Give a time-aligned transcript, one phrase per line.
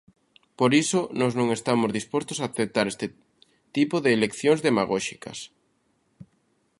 [0.59, 3.07] Por iso, nós non estamos dispostos a aceptar este
[3.75, 5.37] tipo de leccións demagóxicas.